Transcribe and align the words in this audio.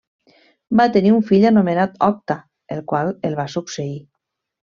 Va 0.79 0.85
tenir 0.95 1.11
un 1.17 1.25
fill 1.31 1.45
anomenat 1.49 2.01
Octa, 2.07 2.37
el 2.77 2.81
qual 2.93 3.13
el 3.31 3.39
va 3.43 3.47
succeir. 3.57 3.95